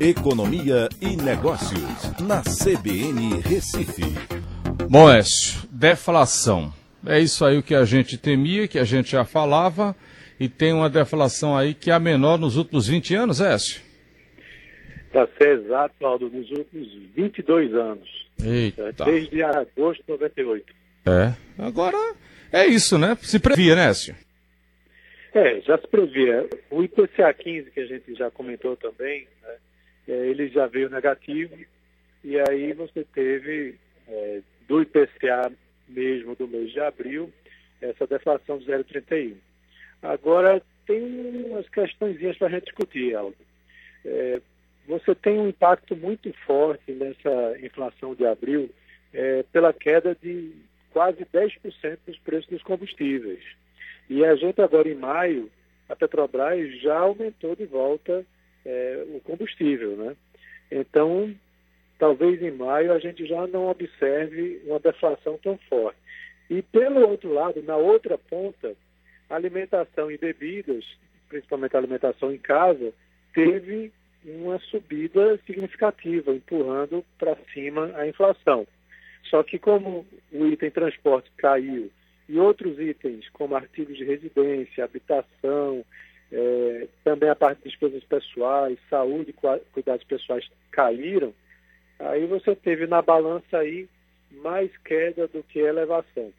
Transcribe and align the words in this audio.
Economia 0.00 0.88
e 1.00 1.16
Negócios, 1.16 1.80
na 2.20 2.42
CBN 2.42 3.40
Recife. 3.40 4.02
Bom, 4.90 5.08
Écio, 5.08 5.68
deflação. 5.70 6.72
É 7.06 7.20
isso 7.20 7.44
aí 7.44 7.58
o 7.58 7.62
que 7.62 7.74
a 7.74 7.84
gente 7.84 8.18
temia, 8.18 8.66
que 8.66 8.78
a 8.78 8.84
gente 8.84 9.12
já 9.12 9.24
falava, 9.24 9.94
e 10.38 10.48
tem 10.48 10.72
uma 10.72 10.90
deflação 10.90 11.56
aí 11.56 11.74
que 11.74 11.90
é 11.90 11.94
a 11.94 12.00
menor 12.00 12.38
nos 12.38 12.56
últimos 12.56 12.88
20 12.88 13.14
anos, 13.14 13.40
Écio? 13.40 13.80
Para 15.12 15.28
ser 15.38 15.60
exato, 15.60 16.04
Aldo, 16.04 16.28
nos 16.28 16.50
últimos 16.50 16.88
22 17.14 17.72
anos. 17.74 18.26
Eita. 18.42 18.92
Desde 19.04 19.42
agosto 19.44 20.02
de 20.02 20.10
98. 20.10 20.74
É, 21.06 21.34
agora 21.56 22.14
é 22.52 22.66
isso, 22.66 22.98
né? 22.98 23.16
Se 23.20 23.38
previa, 23.38 23.76
né, 23.76 23.90
Écio? 23.90 24.14
É, 25.34 25.60
já 25.60 25.76
se 25.78 25.86
previa. 25.88 26.48
O 26.70 26.82
IPCA 26.82 27.32
15, 27.34 27.70
que 27.70 27.80
a 27.80 27.86
gente 27.86 28.14
já 28.14 28.30
comentou 28.30 28.76
também, 28.76 29.26
né, 29.42 29.48
é, 29.50 29.63
ele 30.12 30.48
já 30.48 30.66
veio 30.66 30.90
negativo, 30.90 31.56
e 32.22 32.38
aí 32.38 32.72
você 32.72 33.04
teve 33.12 33.76
é, 34.08 34.40
do 34.66 34.82
IPCA 34.82 35.52
mesmo 35.88 36.34
do 36.34 36.48
mês 36.48 36.72
de 36.72 36.80
abril, 36.80 37.32
essa 37.80 38.06
deflação 38.06 38.58
de 38.58 38.66
0,31. 38.66 39.36
Agora, 40.02 40.62
tem 40.86 41.02
umas 41.46 41.68
questõezinhas 41.68 42.36
para 42.36 42.48
a 42.48 42.50
gente 42.50 42.64
discutir, 42.64 43.14
Aldo. 43.14 43.36
É, 44.04 44.40
você 44.86 45.14
tem 45.14 45.38
um 45.38 45.48
impacto 45.48 45.96
muito 45.96 46.32
forte 46.46 46.92
nessa 46.92 47.58
inflação 47.62 48.14
de 48.14 48.26
abril 48.26 48.70
é, 49.12 49.42
pela 49.44 49.72
queda 49.72 50.16
de 50.20 50.52
quase 50.90 51.24
10% 51.24 51.98
dos 52.06 52.18
preços 52.18 52.48
dos 52.48 52.62
combustíveis. 52.62 53.42
E 54.08 54.24
a 54.24 54.36
gente 54.36 54.60
agora 54.60 54.88
em 54.88 54.94
maio, 54.94 55.50
a 55.88 55.96
Petrobras 55.96 56.80
já 56.80 56.98
aumentou 56.98 57.56
de 57.56 57.64
volta 57.64 58.24
é, 58.64 59.04
o 59.14 59.20
combustível, 59.20 59.96
né? 59.96 60.16
Então, 60.70 61.34
talvez 61.98 62.42
em 62.42 62.50
maio 62.50 62.92
a 62.92 62.98
gente 62.98 63.26
já 63.26 63.46
não 63.46 63.68
observe 63.68 64.60
uma 64.66 64.78
deflação 64.78 65.38
tão 65.42 65.58
forte. 65.68 65.98
E 66.50 66.62
pelo 66.62 67.08
outro 67.08 67.32
lado, 67.32 67.62
na 67.62 67.76
outra 67.76 68.18
ponta, 68.18 68.74
alimentação 69.30 70.10
e 70.10 70.18
bebidas, 70.18 70.84
principalmente 71.28 71.76
alimentação 71.76 72.32
em 72.32 72.38
casa, 72.38 72.92
teve 73.32 73.92
uma 74.24 74.58
subida 74.58 75.38
significativa, 75.46 76.32
empurrando 76.32 77.04
para 77.18 77.36
cima 77.52 77.92
a 77.94 78.06
inflação. 78.06 78.66
Só 79.24 79.42
que 79.42 79.58
como 79.58 80.06
o 80.32 80.46
item 80.46 80.70
transporte 80.70 81.30
caiu 81.36 81.90
e 82.28 82.38
outros 82.38 82.78
itens, 82.78 83.28
como 83.30 83.54
artigos 83.54 83.96
de 83.96 84.04
residência, 84.04 84.84
habitação, 84.84 85.84
é, 86.36 86.88
também 87.04 87.28
a 87.28 87.36
parte 87.36 87.58
de 87.58 87.70
despesas 87.70 88.02
pessoais, 88.02 88.76
saúde, 88.90 89.32
cuidados 89.72 90.04
pessoais 90.04 90.44
caíram, 90.72 91.32
aí 92.00 92.26
você 92.26 92.56
teve 92.56 92.88
na 92.88 93.00
balança 93.00 93.58
aí 93.58 93.88
mais 94.32 94.76
queda 94.78 95.28
do 95.28 95.44
que 95.44 95.60
elevação. 95.60 96.32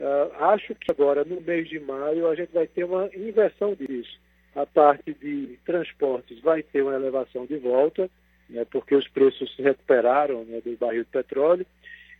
Uh, 0.00 0.44
acho 0.44 0.74
que 0.74 0.90
agora, 0.90 1.24
no 1.24 1.40
mês 1.40 1.68
de 1.68 1.78
maio, 1.78 2.28
a 2.28 2.34
gente 2.34 2.52
vai 2.52 2.66
ter 2.66 2.82
uma 2.82 3.08
inversão 3.14 3.74
disso. 3.74 4.18
A 4.56 4.66
parte 4.66 5.14
de 5.14 5.56
transportes 5.64 6.40
vai 6.40 6.62
ter 6.64 6.82
uma 6.82 6.94
elevação 6.94 7.46
de 7.46 7.58
volta, 7.58 8.10
né, 8.50 8.64
porque 8.64 8.96
os 8.96 9.06
preços 9.08 9.54
se 9.54 9.62
recuperaram 9.62 10.44
né, 10.44 10.60
do 10.60 10.76
barril 10.76 11.04
de 11.04 11.10
petróleo. 11.10 11.66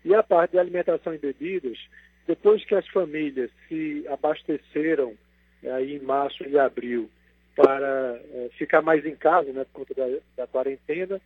E 0.05 0.14
a 0.14 0.22
parte 0.22 0.52
de 0.52 0.58
alimentação 0.58 1.14
e 1.14 1.19
bebidas, 1.19 1.78
depois 2.28 2.64
que 2.64 2.77
as 2.77 2.86
famílias 2.89 3.50
se 3.69 4.05
abasteceram 4.08 5.14
aí 5.64 5.97
em 5.97 6.01
março 6.01 6.45
e 6.45 6.59
abril 6.59 7.11
para 7.56 8.20
é, 8.33 8.51
ficar 8.56 8.83
mais 8.83 9.05
em 9.05 9.17
casa, 9.17 9.53
né, 9.53 9.64
por 9.73 9.84
conta 9.84 9.95
da, 9.95 10.19
da 10.37 10.47
quarentena, 10.47 11.20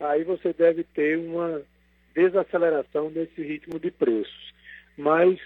aí 0.00 0.24
você 0.24 0.52
deve 0.52 0.82
ter 0.82 1.16
uma 1.16 1.62
desaceleração 2.14 3.10
nesse 3.10 3.42
ritmo 3.42 3.78
de 3.78 3.90
preços. 3.90 4.52
Mas 4.96 5.38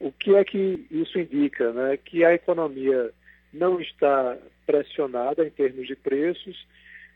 o 0.00 0.10
que 0.10 0.34
é 0.34 0.44
que 0.44 0.86
isso 0.90 1.18
indica? 1.18 1.72
Né? 1.72 1.96
Que 1.96 2.24
a 2.24 2.32
economia 2.32 3.10
não 3.52 3.80
está 3.80 4.38
pressionada 4.64 5.46
em 5.46 5.50
termos 5.50 5.86
de 5.86 5.94
preços, 5.94 6.66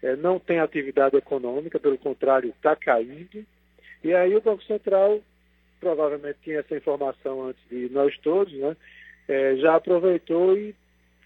é, 0.03 0.14
não 0.16 0.38
tem 0.38 0.58
atividade 0.58 1.16
econômica, 1.16 1.81
pelo 1.81 1.97
contrário, 1.97 2.50
está 2.50 2.76
caindo. 2.76 3.47
E 4.04 4.14
aí 4.14 4.37
o 4.37 4.41
Banco 4.41 4.62
Central 4.64 5.20
provavelmente 5.81 6.38
tinha 6.43 6.60
essa 6.60 6.76
informação 6.76 7.48
antes 7.48 7.62
de 7.70 7.88
nós 7.88 8.16
todos, 8.19 8.53
né? 8.53 8.76
É, 9.28 9.56
já 9.56 9.76
aproveitou 9.76 10.56
e 10.56 10.75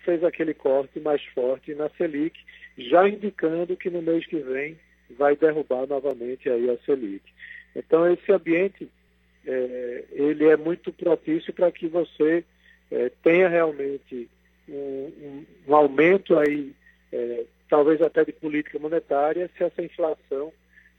fez 0.04 0.24
aquele 0.24 0.54
corte 0.54 0.98
mais 1.00 1.22
forte 1.26 1.74
na 1.74 1.88
Selic, 1.90 2.38
já 2.78 3.08
indicando 3.08 3.76
que 3.76 3.90
no 3.90 4.00
mês 4.00 4.26
que 4.26 4.38
vem 4.38 4.78
vai 5.18 5.36
derrubar 5.36 5.86
novamente 5.86 6.48
aí 6.48 6.70
a 6.70 6.78
Selic. 6.78 7.22
Então 7.76 8.10
esse 8.10 8.32
ambiente 8.32 8.88
é, 9.46 10.04
ele 10.12 10.46
é 10.46 10.56
muito 10.56 10.92
propício 10.92 11.52
para 11.52 11.70
que 11.70 11.86
você 11.86 12.44
é, 12.90 13.10
tenha 13.22 13.48
realmente 13.48 14.28
um, 14.68 14.74
um, 14.74 15.46
um 15.68 15.74
aumento 15.74 16.38
aí, 16.38 16.72
é, 17.12 17.44
talvez 17.68 18.00
até 18.02 18.24
de 18.24 18.32
política 18.32 18.78
monetária, 18.78 19.50
se 19.56 19.64
essa 19.64 19.82
inflação 19.82 20.52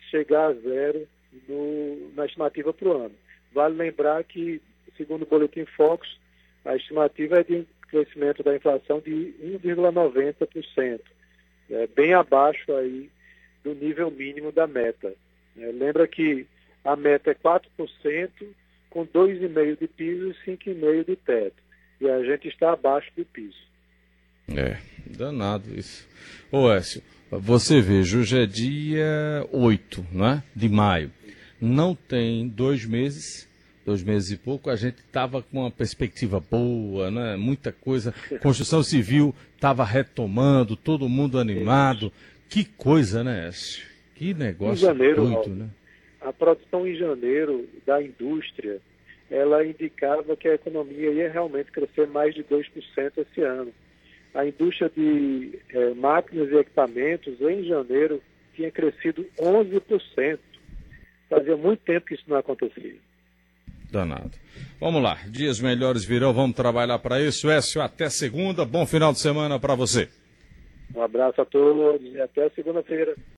chegar 0.10 0.48
a 0.48 0.54
zero 0.54 1.08
no, 1.48 2.12
na 2.16 2.26
estimativa 2.26 2.74
para 2.74 2.88
o 2.88 2.98
ano. 2.98 3.16
Vale 3.54 3.76
lembrar 3.76 4.24
que, 4.24 4.62
segundo 4.98 5.24
o 5.24 5.28
Boletim 5.28 5.66
Focus, 5.66 6.20
a 6.66 6.76
estimativa 6.76 7.40
é 7.40 7.44
de 7.44 7.68
crescimento 7.90 8.44
da 8.44 8.56
inflação 8.56 9.00
de 9.00 9.34
1,90%, 9.64 11.02
é, 11.70 11.88
bem 11.88 12.14
abaixo 12.14 12.74
aí 12.74 13.10
do 13.64 13.74
nível 13.74 14.10
mínimo 14.10 14.52
da 14.52 14.66
meta. 14.66 15.14
É, 15.58 15.66
lembra 15.72 16.08
que 16.08 16.46
a 16.84 16.96
meta 16.96 17.32
é 17.32 17.36
4%, 17.36 17.68
com 18.90 19.06
2,5% 19.06 19.80
de 19.80 19.88
piso 19.88 20.30
e 20.30 20.52
5,5% 20.52 21.06
de 21.06 21.16
teto. 21.16 21.62
E 22.00 22.10
a 22.10 22.24
gente 22.24 22.48
está 22.48 22.74
abaixo 22.74 23.12
do 23.16 23.24
piso. 23.26 23.72
É, 24.50 24.78
danado 25.06 25.74
isso. 25.78 26.08
Ô, 26.52 26.72
Écio, 26.72 27.02
você 27.30 27.80
veja, 27.80 28.18
hoje 28.18 28.42
é 28.42 28.46
dia 28.46 29.48
8 29.52 30.06
né, 30.12 30.44
de 30.56 30.68
maio. 30.68 31.12
Não 31.60 31.96
tem 31.96 32.48
dois 32.48 32.86
meses, 32.86 33.48
dois 33.86 34.04
meses 34.04 34.32
e 34.32 34.38
pouco, 34.38 34.70
a 34.70 34.76
gente 34.76 34.98
estava 34.98 35.42
com 35.42 35.62
uma 35.62 35.72
perspectiva 35.72 36.40
boa, 36.40 37.10
né? 37.10 37.36
muita 37.36 37.72
coisa. 37.72 38.14
Construção 38.42 38.84
civil 38.84 39.34
estava 39.56 39.84
retomando, 39.84 40.76
todo 40.76 41.10
mundo 41.10 41.40
animado. 41.40 42.12
Que 42.50 42.66
coisa, 42.66 43.24
né, 43.24 43.48
Écio? 43.48 43.88
Que 44.16 44.34
negócio 44.34 44.86
em 44.86 44.88
janeiro, 44.88 45.26
doido, 45.26 45.50
né? 45.50 45.70
A 46.20 46.32
produção 46.32 46.88
em 46.88 46.96
janeiro 46.96 47.68
da 47.86 48.02
indústria, 48.02 48.80
ela 49.30 49.66
indicava 49.66 50.36
que 50.36 50.48
a 50.48 50.56
economia 50.56 51.12
ia 51.12 51.32
realmente 51.32 51.72
crescer 51.72 52.08
mais 52.08 52.36
de 52.36 52.44
2% 52.44 52.68
esse 53.18 53.42
ano. 53.42 53.72
A 54.34 54.46
indústria 54.46 54.92
de 54.96 55.60
é, 55.70 55.94
máquinas 55.94 56.52
e 56.52 56.56
equipamentos, 56.56 57.42
em 57.42 57.64
janeiro, 57.64 58.22
tinha 58.56 58.72
crescido 58.72 59.26
11%. 59.40 60.40
Fazia 61.30 61.58
muito 61.58 61.80
tempo 61.80 62.08
que 62.08 62.14
isso 62.14 62.26
não 62.28 62.38
acontecia. 62.38 62.96
Danado. 63.92 64.32
Vamos 64.80 65.04
lá, 65.04 65.20
dias 65.28 65.60
melhores 65.60 66.04
virão, 66.04 66.34
vamos 66.34 66.56
trabalhar 66.56 66.98
para 67.00 67.22
isso. 67.22 67.50
Écio, 67.50 67.82
até 67.82 68.10
segunda, 68.10 68.66
bom 68.66 68.86
final 68.86 69.12
de 69.12 69.20
semana 69.20 69.60
para 69.60 69.76
você. 69.76 70.10
Um 70.96 71.02
abraço 71.02 71.42
a 71.42 71.46
todos 71.46 72.02
e 72.02 72.20
até 72.20 72.50
segunda-feira. 72.50 73.16